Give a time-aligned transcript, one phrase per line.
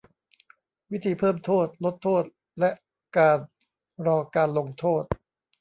[0.91, 2.23] วิธีเพิ่มโทษ ลดโทษ
[2.59, 2.71] และ
[3.17, 3.39] การ
[4.05, 5.03] รอการลงโทษ